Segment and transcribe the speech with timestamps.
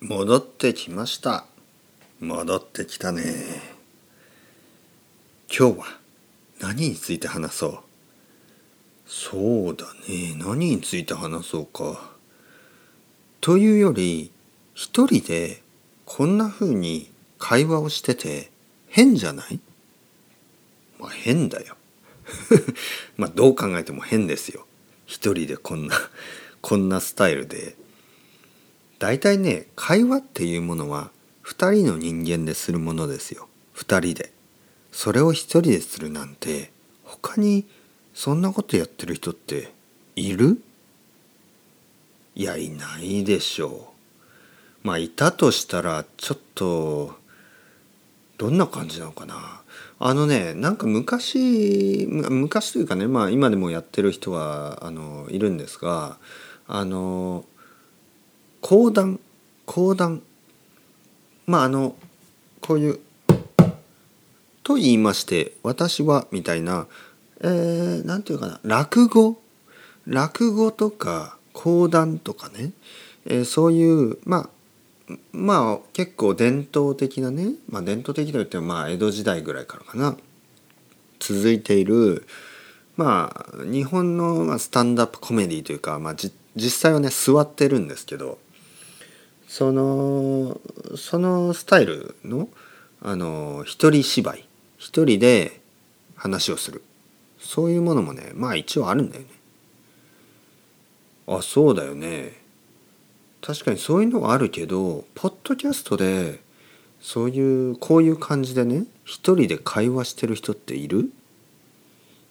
[0.00, 1.44] 戻ってきました。
[2.20, 3.22] 戻ってきたね。
[5.50, 5.86] 今日は
[6.60, 7.78] 何について話そう？
[9.06, 10.34] そうだね。
[10.36, 12.12] 何について話そうか。
[13.40, 14.30] というより
[14.74, 15.62] 一人で
[16.04, 18.52] こんな風に会話をしてて
[18.88, 19.58] 変じゃない？
[21.00, 21.76] まあ変だよ。
[23.18, 24.64] まあどう考えても変ですよ。
[25.06, 25.96] 一人でこんな
[26.60, 27.74] こんなスタイルで
[28.98, 31.10] 大体ね会話っていうものは
[31.44, 33.48] 2人の人間でするものですよ。
[33.76, 34.32] 2人で。
[34.92, 36.70] それを1人でするなんて
[37.04, 37.66] 他に
[38.14, 39.72] そんなことやってる人って
[40.16, 40.60] いる？
[42.34, 43.92] いやいないでしょ
[44.84, 44.86] う。
[44.86, 47.16] まあいたとしたらちょっと
[48.38, 49.62] どんな感じなのかな。
[50.00, 56.18] あのねなんか昔昔というかねまあ今でもやってる人はあのいるんですが
[56.66, 57.44] あの
[58.60, 59.20] 講談
[59.66, 60.22] 講談。
[61.46, 61.94] まああの
[62.60, 63.00] こういう
[64.62, 66.86] 「と言いまして私は」みたいな
[67.40, 69.40] えー、ていうかな落語？
[70.06, 72.72] 落語とか講談とかね、
[73.26, 74.50] えー、そういうま
[75.08, 80.16] あまあ結構伝統的なね、まあ、伝統的といってもまあ江戸時代ぐらいからかな
[81.20, 82.26] 続いている
[82.96, 86.32] まあ日本のスタンダップコメディというか、まあ、実
[86.70, 88.38] 際はね座ってるんですけど
[89.48, 90.60] その
[90.94, 92.48] そのスタイルの
[93.02, 94.46] あの一人芝居
[94.76, 95.60] 一人で
[96.14, 96.82] 話をする
[97.38, 99.28] そういうものもねまあ一応あるんだよね。
[101.26, 102.40] あそうだよね。
[103.40, 106.40] 確かにそういうのはあるけどポッドキャストで
[107.00, 111.10] そういうこういう感じでね一人で会話してる人っている？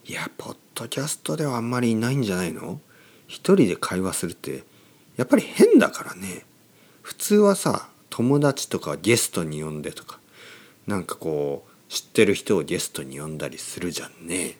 [0.06, 2.80] いやポッドキャストではあんまりいないんじゃないの？
[3.26, 4.62] 一人で会話するって
[5.16, 6.44] やっぱり変だからね。
[7.08, 10.18] 普通はさ友達とかゲストに呼んでとか
[10.86, 14.58] なんかこう知ってる人をゲストに呼んだりするじゃんね。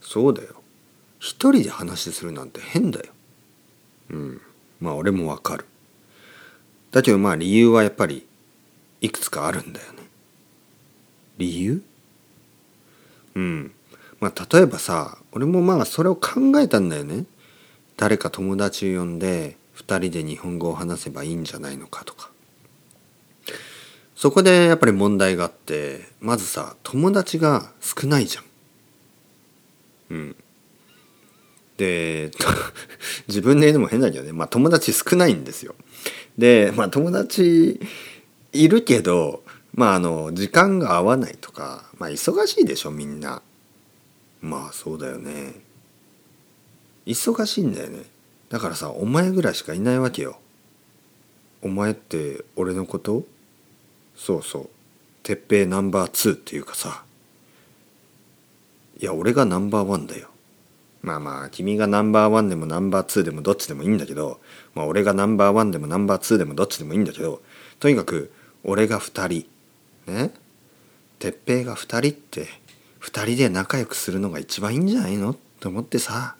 [0.00, 0.62] そうだよ。
[1.18, 3.06] 一人で話するなんて変だよ。
[4.08, 4.40] うん。
[4.80, 5.66] まあ俺もわかる。
[6.92, 8.26] だけどまあ理由はやっぱり
[9.02, 9.98] いくつかあるんだよね。
[11.36, 11.82] 理由？
[13.34, 13.72] うん。
[14.18, 17.26] まあ例えばさ俺もまあそれを考えたんだよね。
[17.98, 22.30] 誰か友達を呼んで2人で日本語を話せばいいんじゃないのかとか
[24.18, 28.44] そこでやっぱり問題があってまずさ友達が少ないじゃん。
[30.10, 30.36] うん。
[31.76, 32.32] で
[33.28, 35.76] 自分で言うのも変だけどねまあ友達少ないんですよ。
[36.36, 37.80] でまあ友達
[38.52, 43.40] いるけどまああの時間が合わないとかまあ忙しいでしょみんな。
[44.40, 45.60] まあそうだよね。
[47.06, 48.02] 忙しいんだよね。
[48.48, 50.38] だからさお前ぐらいしかいないわけよ。
[51.62, 53.24] お前って俺のこと？
[54.16, 54.68] そうそう。
[55.22, 57.04] 鉄平ナンバー2っていうかさ。
[59.00, 60.28] いや俺がナンバーワンだよ。
[61.02, 64.40] まあまあ君がナンバーワンでもナンバーツーでもどっちでもいいんだけど。
[64.74, 67.42] まあ俺がナンバーワンでもナンバーツーでもどっちでもいいんだけど。
[67.80, 68.32] とにかく
[68.64, 69.46] 俺が2
[70.06, 70.12] 人。
[70.12, 70.32] ね？
[71.18, 72.46] 鉄平が2人って
[73.00, 75.36] 2人で仲良くするのが一番いいんじゃないの？
[75.60, 76.36] と思ってさ。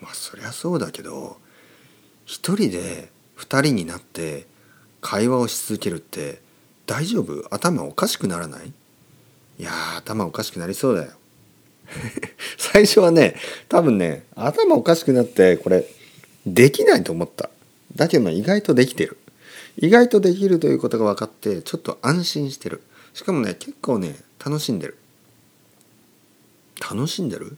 [0.00, 1.38] まあそりゃそうだけど
[2.24, 4.46] 一人で二人になって
[5.00, 6.40] 会話をし続けるって
[6.86, 7.46] 大丈夫？
[7.54, 8.72] 頭おかしくならない？
[9.58, 11.12] いや頭おかしくなりそうだよ。
[12.58, 13.34] 最初はね
[13.68, 15.84] 多分ね頭おかしくなってこれ
[16.46, 17.50] できないと思った。
[17.94, 19.18] だけど意外とできてる。
[19.76, 22.82] 意外とできるということが分かってちょっと安心してる。
[23.14, 24.96] しかもね結構ね楽しんでる。
[26.80, 27.56] 楽しんでる？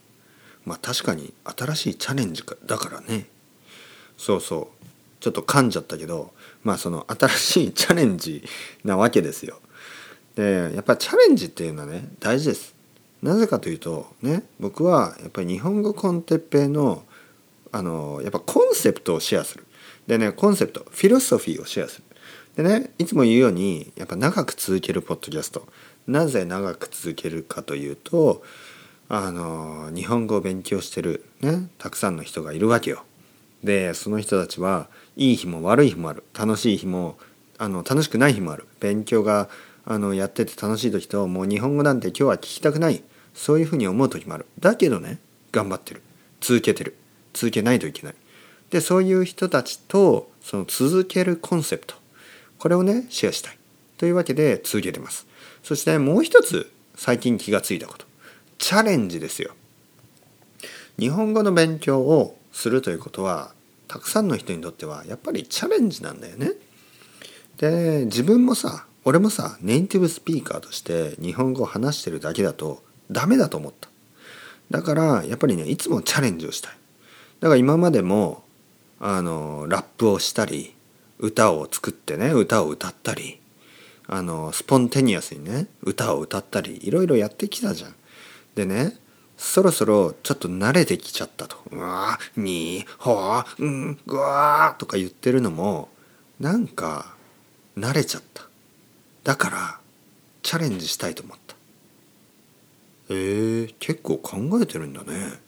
[0.64, 3.26] まあ確かに新しいチャレンジだからね
[4.16, 4.84] そうそう
[5.20, 6.32] ちょっと噛んじゃったけど
[6.64, 8.44] まあその新しいチャレンジ
[8.84, 9.60] なわけですよ。
[10.34, 12.74] でやっぱチャレンジっていうのはね大事です。
[13.22, 17.04] なぜかというとね僕はやっぱり日本語コンテッペイの
[17.70, 19.66] あのやっぱコンセプトをシェアする。
[20.06, 22.04] でねコンセプトフィロソフィーをシェアする。
[22.56, 25.66] でねいつも言うようにやっぱ長く続けるポッドキャスト
[26.06, 28.42] なぜ長く続けるかというと
[29.14, 33.04] あの日本語を勉強してるねたくさんの人がいるわけよ。
[33.62, 36.24] でその人たちはいい日も悪い日もある。
[36.32, 37.18] 楽しい日も
[37.58, 38.66] あの楽しくない日もある。
[38.80, 39.50] 勉強が
[39.84, 43.02] あのやってて楽しい時ともう日本語なんて今日は聞きたくない。
[43.34, 44.46] そういうふうに思う時もある。
[44.58, 45.18] だけどね
[45.52, 46.00] 頑張ってる。
[46.40, 46.96] 続けてる。
[47.34, 48.14] 続けないといけない。
[48.70, 51.96] でそういう人たちとその続けるコンセプト。
[52.58, 53.58] これをねシェアしたい。
[53.98, 55.26] というわけで続けてます。
[55.62, 58.10] そしてもう一つ最近気がついたこと。
[58.62, 59.54] チャレンジですよ。
[60.96, 63.52] 日本語の勉強をするということは
[63.88, 66.52] たくさんの人にとってはやっぱりチャレンジなんだよね。
[67.56, 73.88] で自分もさ俺もさネイティブスピーカーとして日本語を話してるだけだとダメだと思った。
[74.70, 76.72] だからやっぱりねいつもチャレンジをしたい。
[77.40, 78.44] だから今までも
[79.00, 80.72] あのラップをしたり
[81.18, 83.40] 歌を作ってね歌を歌ったり
[84.06, 87.94] あのスポンテニアスにね歌を歌ったりいろいろやってきたじゃん。
[88.54, 88.96] でね
[89.36, 95.88] そろそろちょっと慣れてきちゃったと「うわにほうんぐわ」とか言ってるのも
[96.38, 97.14] なんか
[97.78, 98.46] 慣れちゃった。
[99.24, 99.80] だから
[100.42, 101.54] チャレンジしたいと思った。
[103.10, 105.40] えー、結構考えてるんだね。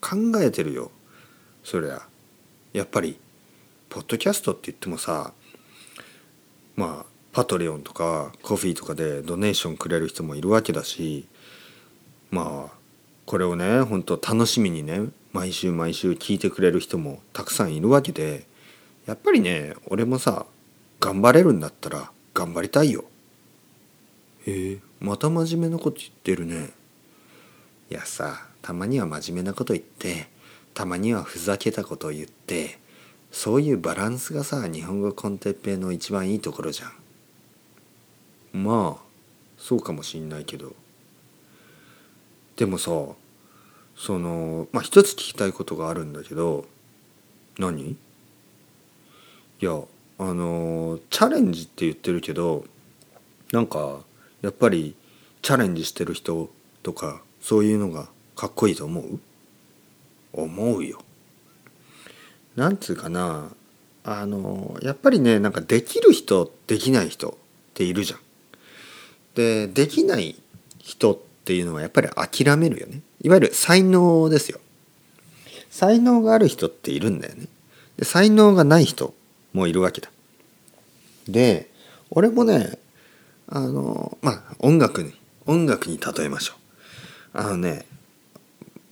[0.00, 0.90] 考えてるよ。
[1.62, 2.02] そりゃ。
[2.72, 3.18] やっぱり
[3.88, 5.32] ポッドキャストって言ってもさ
[6.74, 11.26] まあパトレオンとかコフィーとかでドネーションくれる人もいるわけだし
[12.30, 12.76] まあ
[13.24, 15.00] これをね本当楽しみにね
[15.32, 18.46] 毎週毎週聞いてくれる人もたくさんいるわけで
[19.06, 20.46] やっぱりね俺もさ
[21.00, 23.04] 頑張れるんだったら頑張りたいよ。
[24.46, 26.70] へえまた真面目なこと言ってるね。
[27.90, 30.28] いやさたまには真面目なこと言って
[30.74, 32.78] たまにはふざけたことを言って
[33.30, 36.86] そういうバランスがさ日本語コンテッペイの一番いいところじゃ
[38.54, 38.64] ん。
[38.64, 39.02] まあ
[39.58, 40.74] そうかもしんないけど。
[42.56, 42.90] でもさ
[43.96, 46.66] そのまあ一つ聞きたいことがあるんだけど
[47.58, 47.90] 何？
[47.92, 47.96] い
[49.60, 49.80] や
[50.18, 52.64] あのチャレンジって言ってるけど
[53.52, 54.00] なんか
[54.42, 54.94] やっぱり
[55.42, 56.50] チャレンジしてる人
[56.82, 59.20] とかそういうのがかっこいいと思う？
[60.32, 61.00] 思うよ。
[62.54, 63.50] なんつうかな
[64.04, 67.34] あのやっぱりねなんかできる人できない人っ
[67.74, 68.20] ているじゃん。
[69.34, 70.36] でできない
[70.78, 73.02] 人っていうのはやっぱり諦めるよね。
[73.22, 74.58] いわゆる才能ですよ。
[75.70, 77.46] 才能がある人っているんだよね。
[77.96, 79.14] で才能がない人
[79.52, 80.10] もいるわけだ。
[81.28, 81.70] で
[82.10, 82.80] 俺もね
[83.46, 85.14] あのまあ音楽に
[85.46, 86.54] 音楽に例えましょ
[87.34, 87.38] う。
[87.38, 87.86] あのね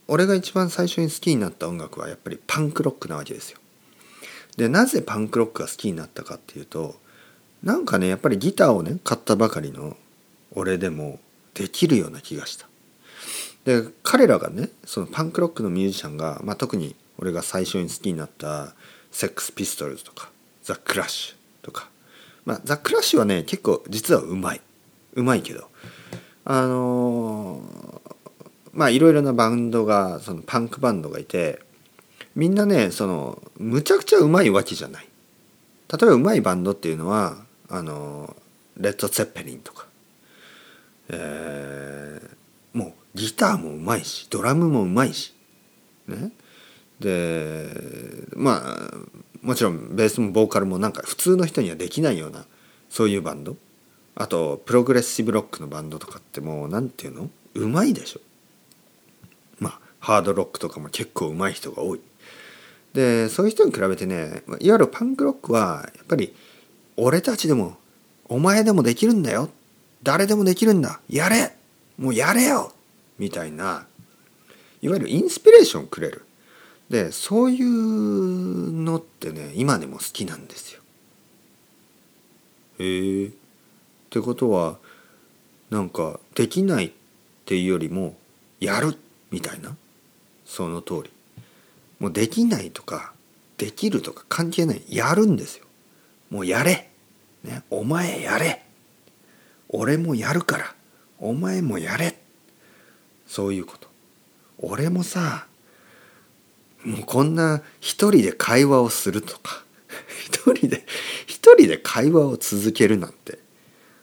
[0.07, 3.59] 俺が一番最初に好きになった音楽はやっぱりパンクロックなわけですよ。
[4.55, 6.95] でなぜパンクロックが好きになったかっていうと
[7.63, 9.97] なんかねやっぱりギターをね買ったばかりの
[10.53, 11.19] 俺でも
[11.55, 12.67] できるような気がした。
[13.65, 18.75] で彼らがねそのパンクロックのミュージシャンが、まあ、特に俺が最初に好きになった
[19.11, 20.29] セックスピストルズとか
[20.61, 21.89] ザ・クラッシュとか、
[22.45, 24.61] まあ、ザ・クラッシュはね結構実はうまい。
[25.15, 25.69] うまいけど
[26.43, 28.01] あのー
[28.73, 31.61] まあいろいろなバンドがそのパンクバンドがいて
[32.35, 35.07] みんなねそのむちゃくちゃうまいわけじゃない。
[35.89, 37.37] 例えばうまいバンドっていうのは
[37.69, 38.35] あの
[38.75, 39.87] レッド・ツェッペリンとか、
[41.09, 45.33] えー、もうギターもうまいしドラムもうまいし
[46.07, 46.31] ね。
[46.99, 47.69] で
[48.35, 48.91] まあ
[49.41, 52.45] もちろんベースもボーカルもなんか普通の人にはできないような
[52.89, 53.57] そういうバンド。
[54.15, 57.29] あとプログレッシブロックのバンドとかってもう何て言うの？
[57.55, 58.21] うまいでしょ。
[59.59, 62.01] まあハードロックとかも結構上手い人が多い。
[62.93, 66.33] でそういう人に比べてねいわゆるパンクロックはやっぱり
[66.95, 67.75] 俺たちでも
[68.29, 69.49] お前でもできるんだよ。
[70.05, 71.01] 誰でもできるんだ。
[71.09, 71.55] やれ。
[71.97, 72.71] もうやれよ。
[73.17, 73.87] みたいな。
[74.83, 76.25] いわゆるインスピレーションくれる。
[76.91, 80.81] でそういうのってね今でも好きなんですよ。
[82.77, 83.25] へえ。
[83.25, 83.31] っ
[84.11, 84.77] てことは
[85.71, 86.91] なんかできないっ
[87.45, 88.15] ていうよりも
[88.59, 88.95] やる。
[89.31, 89.75] みたいな。
[90.45, 91.11] その通り。
[91.97, 93.13] もうできないとか
[93.57, 94.83] できるとか関係ない。
[94.87, 95.65] やるんですよ。
[96.29, 96.91] もうやれ、
[97.43, 98.64] ね、お前やれ。
[99.77, 100.75] 俺もやるから。
[101.19, 102.17] お前もやれ。
[103.27, 103.87] そういうこと。
[104.57, 105.47] 俺もさ
[106.85, 109.63] もうこんな一人で会話をするとか
[110.23, 110.85] 一人で
[111.25, 113.39] 一人で会話を続けるなんて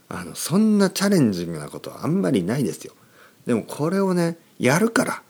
[0.08, 2.92] あのそんなチャレンジングなことはあんまりないですよ。
[3.46, 5.22] でもこれをねやるから。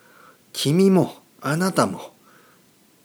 [0.53, 2.13] 君もあなたも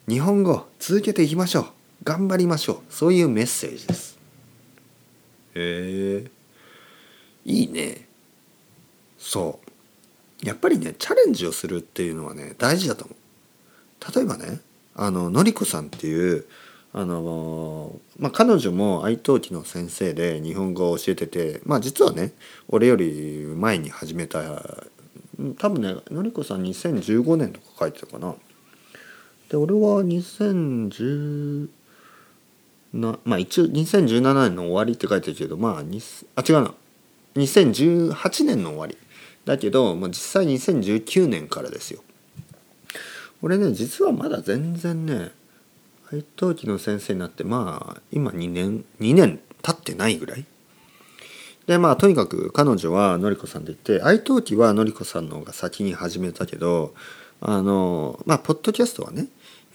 [0.09, 1.65] 日本語続けていきましょう。
[2.03, 2.93] 頑張りましょう。
[2.93, 4.17] そういうメッセージです。
[5.55, 6.36] へえ。
[7.47, 8.05] いいね。
[9.17, 9.59] そ
[10.43, 10.45] う。
[10.45, 14.15] やっぱりねチャレンジをするっていうのはね大事だと思う。
[14.15, 14.59] 例えばね
[14.95, 16.45] あののりこさんっていう
[16.93, 22.31] あのまあ、彼女も愛登記の先生で日本語を教えててまあ実はね
[22.69, 24.41] 俺より前に始めた
[25.59, 28.33] 多分ねのりこさん2015年とか書いてたかな。
[29.49, 31.69] で俺は2010
[32.93, 36.73] なまあ一応2017年の終わりって書いてるけどまああ違うな。
[37.37, 38.97] 2018年の終わり。
[39.45, 42.03] だけど、まあ、実際2019年からですよ。
[43.41, 45.31] 俺ね実はまだ全然ね
[46.11, 50.45] 愛登記の先生になってまあ今2年2年経ってないぐらい。
[51.65, 56.93] でまあとにかく彼女はのりこさんで言って愛登記はのりこさんの方が先に始めたけど
[57.41, 59.27] あのまあポッドキャストはね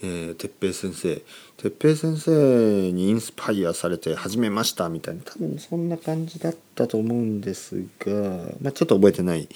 [0.02, 1.23] えー、哲平先生。
[1.56, 5.23] 哲平先生にインスパイアされて始めましたみたいな。
[5.23, 8.12] 多分そんな感じだったと思うんですが、
[8.61, 9.49] まあ、ちょっと覚えてない、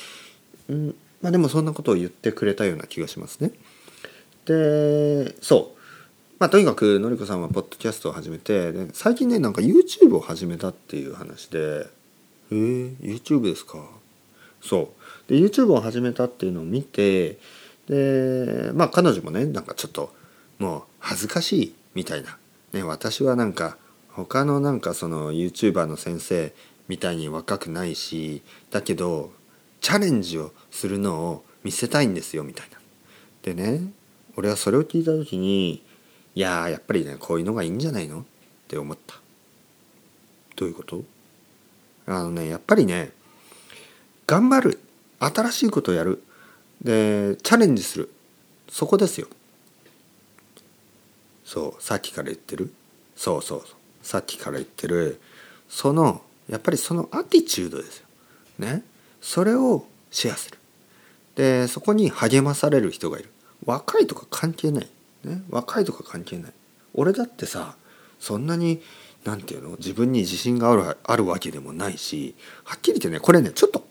[0.69, 3.51] うんまあ、でもそんなことを言ってくれたような気がしますね。
[4.45, 5.77] でそう。
[6.39, 11.87] まあとにかくのりこさんはポッドキャストを始めてで最近ねなんか YouTube を始めたっていう話で
[12.53, 13.89] 「えー、YouTube ですか?」
[14.63, 14.93] そ
[15.29, 15.33] う。
[15.33, 17.39] で YouTube を始めたっていうのを見て
[17.89, 20.15] でまあ彼女もねなんかちょっと
[20.59, 22.39] もう恥ずかしいみたいな、
[22.73, 23.77] ね、私はなんか
[24.11, 26.55] 他のなんかその YouTuber の先生
[26.89, 29.33] みたいに若くないしだけど
[29.81, 32.79] チャレンジをするのを見せたいんですよみたいな。
[33.43, 33.81] でね
[34.37, 35.83] 俺はそれを聞いた時に
[36.35, 38.21] いややっぱりねこういうのがいいんじゃないの？
[38.21, 38.25] っ
[38.69, 39.17] て思った。
[40.57, 41.05] どういうこと？
[42.07, 43.13] あのねやっぱりね
[44.27, 44.81] 頑張る。
[45.19, 46.23] 新しいことをやる。
[46.83, 48.11] でチャレンジする。
[48.69, 49.29] そこですよ。
[51.47, 52.71] そうさっきから言ってる。
[53.15, 53.77] そうそうそう。
[54.03, 55.21] さっきから言ってる。
[55.69, 58.07] そのやっぱりそのアティチュードですよ。
[58.59, 58.83] ね。
[59.21, 60.59] それをシェアする。
[61.37, 63.31] でそこに励まされる人がいる。
[63.65, 64.89] 若いとか関係ない。
[65.25, 66.53] ね、若いとか関係ない。
[66.95, 67.77] 俺だってさ
[68.19, 68.83] そんなに
[69.25, 69.77] 何て言うの？
[69.77, 72.35] 自分に自信があるあるわけでもないし
[72.65, 73.85] はっきり言ってねこれねちょっと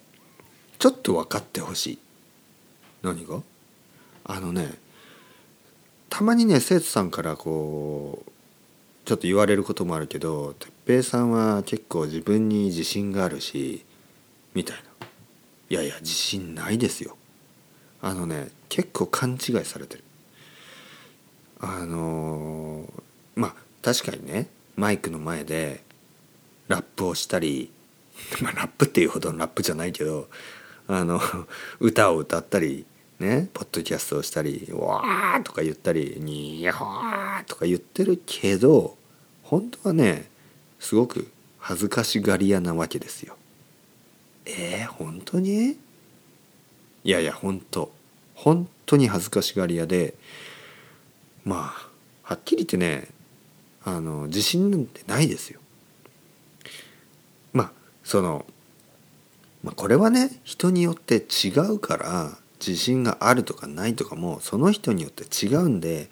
[0.79, 1.99] ちょっと分かってほしい。
[3.01, 3.41] 何が？
[4.25, 4.73] あのね
[6.17, 8.31] たまにね生徒さんからこう
[9.03, 13.83] ちょっと言われることもあるけど哲平さんは結構自分に自信があるし
[14.53, 15.07] みたいな。
[15.71, 17.17] いやいや自信ないですよ。
[18.01, 20.05] あのね結構勘違いされてる。
[21.59, 22.89] あの
[23.35, 25.83] まあ確かにねマイクの前で
[26.69, 27.69] ラップをしたり
[28.41, 30.29] まあラップっていうほどのラップじゃないけど
[30.87, 31.19] あの
[31.81, 32.85] 歌を歌ったり
[33.19, 38.97] ねポッドキャストをしたり「わー」とか言ったり「にーほー」とか言ってるけど
[39.43, 40.29] 本当はね
[40.79, 43.37] すごく恥ずかしがり屋なわけですよ。
[44.45, 45.77] えー、本当に？
[47.03, 47.91] いやいや本当
[48.33, 50.15] 本当に恥ずかしがり屋で
[51.43, 51.89] まあ
[52.23, 53.07] はっきり言ってね
[53.83, 55.59] あの自信なんてないですよ。
[57.53, 57.71] まあ
[58.03, 58.45] その、
[59.63, 66.09] まあ、これはね人によって違うから自信があるとかないとかもその人によって違うんで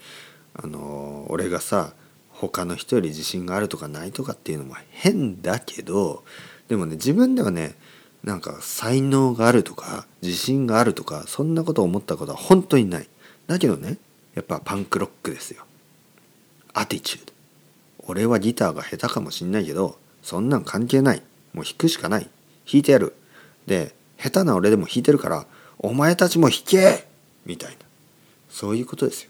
[0.54, 1.94] あの俺がさ
[2.30, 6.24] 他の人より自信があるとかないとかっていうのも変だけど
[6.68, 7.76] でもね自分ではね
[8.24, 13.10] なんか才能があるとか自信があるとかそんなこと思ったことは本当にない。
[13.48, 13.98] だけどね
[14.34, 15.64] やっぱパンクロックですよ。
[16.74, 17.34] アティチュード
[18.08, 21.22] 俺はギターが下手かもしんないけどそんなん関係ない。
[21.54, 22.30] もう弾くしかない。
[22.66, 23.14] 弾いてやる。
[23.68, 25.46] で下手な俺でも弾いてるから
[25.84, 27.06] お前たちも弾け！
[27.46, 27.78] みたいな。
[28.50, 29.30] そういうことですよ。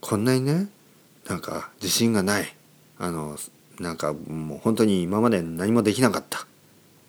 [0.00, 0.68] こんなにね
[1.28, 2.54] なんか自信がない。
[2.98, 3.38] あの
[3.78, 6.46] なんかもう本当に今まで何もできなかった。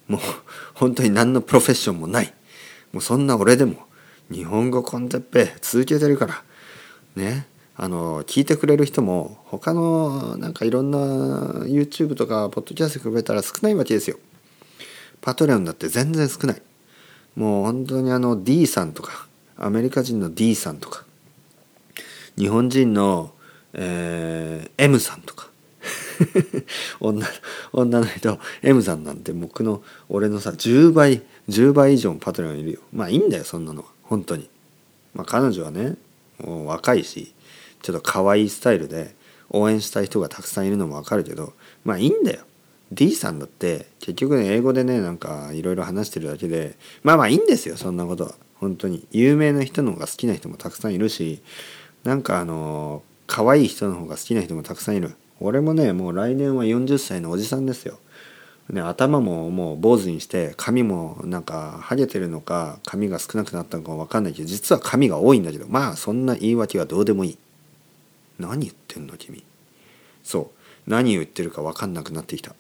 [0.07, 0.21] もう
[0.75, 2.33] 本当に何のプロフェッションもない。
[2.93, 3.87] もうそんな俺でも
[4.31, 6.43] 日本語コンテッペ続けてるから。
[7.15, 7.47] ね。
[7.79, 10.97] あの聞いてくれる人も他のなんかいろんな
[11.65, 14.17] YouTube とかポッドキャスト比べたら少ないわけですよ。
[15.21, 16.61] パトレオンだって全然少ない。
[17.37, 19.27] もう本当にあの D さんとか
[19.57, 21.05] アメリカ人の D さんとか
[22.35, 23.31] 日本人の、
[23.73, 25.47] えー、M さんとか
[26.99, 27.27] 女
[27.71, 32.79] 女の人 M さんなんて僕の俺のさ10倍10倍以上パトレオンいるよ。
[32.91, 33.87] まあいいんだよそんなのは。
[34.01, 34.49] 本当に。
[35.13, 35.95] まあ彼女はね
[36.39, 37.33] もう若いし
[37.83, 39.15] ちょっと可愛いスタイルで
[39.51, 41.53] 応援したい人がたくさんいるのもわかるけど
[41.85, 42.39] まあいいんだよ。
[42.91, 48.25] D さんだって結局ね英語でねなんかいろいろ話してるだけでまあまあいいんですよそんなこと。
[48.25, 49.05] は本当に。
[49.11, 51.41] 有名な人の方が好きな人もたくさんいるし
[52.03, 55.15] なんかあの可愛い人の方が好きな人もたくさんいる。
[55.39, 57.99] 俺もねもう来年は40歳のおじさんですよ。
[58.69, 67.37] ね、頭ももう坊主にして髪もなんかハゲてるのか髪が少なくなったのか分かんないけど実は髪が多いんだけどまあそんな言い訳はどうでもいい。
[68.39, 69.43] 何言ってんの君。
[70.23, 70.56] そう。
[70.87, 72.55] 何を言ってるか分かんなくなってきた。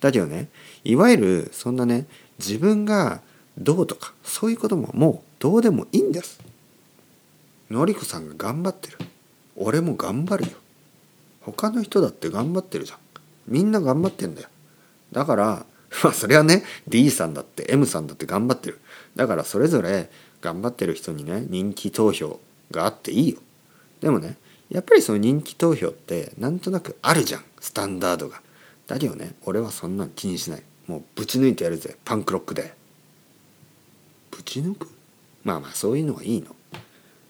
[0.00, 0.48] だけどね
[0.84, 2.06] いわゆるそんなね
[2.38, 3.20] 自分が
[3.58, 6.40] どうとかそういうことももうどうでもいいんです。
[7.70, 8.98] のりこさんが頑張ってる。
[9.56, 10.56] 俺も頑張るよ。
[11.40, 12.98] 他の人だって頑張ってるじゃん。
[13.46, 14.48] みんな頑張ってんだよ。
[15.12, 15.66] だから
[16.04, 18.78] まあそれはね D さんだって M さんだって頑張ってる。
[19.16, 23.38] だからそれぞれ頑張ってる人にね人気投票があっていいよ。
[24.00, 24.36] でもね
[24.70, 27.44] やっぱりその人気投票ってなんとなくあるじゃん。
[27.60, 28.42] スタンダードが。
[28.86, 30.62] だけどね俺はそんなん気にしない。
[30.86, 31.96] もうぶち抜いてやるぜ。
[32.04, 32.74] パンクロックで。
[34.30, 34.88] ぶち抜く？
[35.44, 36.54] まあまあそういうのはいいの。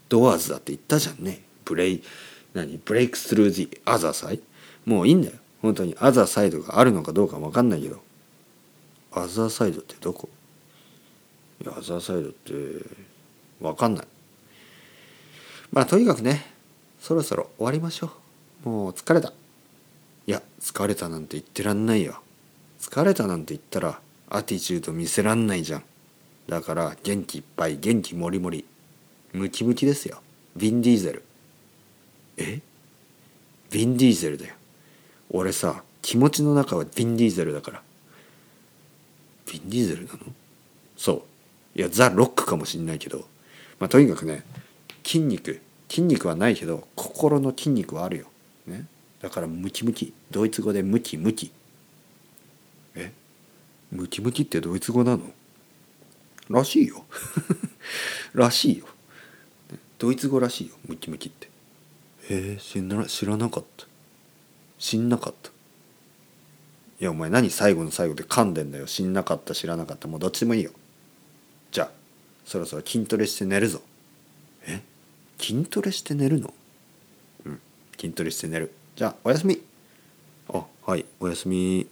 [0.09, 1.42] ドアーズだって言ったじゃんね。
[1.64, 2.02] ブレイ
[2.54, 2.78] 何？
[2.85, 4.40] ブレイクスルージアザーサイ？
[4.85, 5.35] もういいんだよ。
[5.62, 5.97] 本当に。
[6.00, 8.00] アザーサイドがあるのかどうか分かんないけど。
[9.12, 10.28] アザーサイドってどこ？
[11.62, 12.52] いやアザーサイドって
[13.61, 14.07] 分かんない。
[15.73, 16.47] まあとにかくね
[17.00, 18.11] そろそろ終わりましょ
[18.64, 18.69] う。
[18.69, 19.33] もう疲れた。
[20.26, 22.21] いや疲れたなんて言ってらんないよ。
[22.81, 25.85] 疲れたなんて言ったらアティチュード見せらんないじゃん。
[26.49, 28.64] だから元気いっぱい元気もりもり。
[29.33, 30.21] ムキムキですよ。
[30.57, 31.23] ヴィン・ディーゼル
[32.37, 32.61] え？
[33.71, 34.55] ヴィン・ディーゼルだよ。
[35.31, 37.83] 俺さ気持ちの中はヴィン・ディーゼルだから。
[39.47, 40.19] ヴィン・ディーゼルなの？
[40.97, 41.12] そ
[41.76, 41.78] う。
[41.78, 43.26] いやザ・ロックかもしんないけど。
[43.78, 44.43] まあとにかくね
[45.05, 45.61] 筋肉。
[45.88, 48.26] 筋肉はないけど心の筋肉はあるよ、
[48.66, 48.87] ね、
[49.23, 50.12] だからムキムキ。
[50.30, 51.50] ドイツ語でムキムキ。
[52.95, 53.12] え？
[53.90, 55.23] ムキムキってドイツ語なの？
[56.50, 57.04] らしいよ。
[58.35, 58.87] らしいよ。
[59.99, 61.49] ドイツ語らしいよムキムキって。
[62.28, 63.87] へえ知ら知らなかった。
[64.78, 65.50] 知んなかった。
[67.00, 68.87] いやお前何最後の最後で噛んでんだよ。
[68.87, 70.07] 知んなかった知らなかった。
[70.07, 70.71] もうどっちでもいいよ。
[71.73, 71.90] じゃあ
[72.45, 73.83] そろそろ筋トレして寝るぞ。
[74.62, 74.83] え？
[75.38, 76.52] 筋トレして寝るの？
[77.47, 77.61] うん
[77.99, 78.73] 筋トレして寝る。
[78.97, 79.61] じゃあおやすみ。
[80.52, 81.87] あはいおやすみ